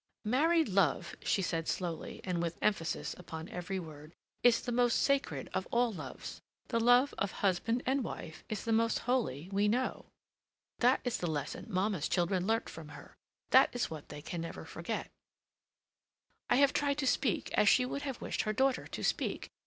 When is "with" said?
2.41-2.57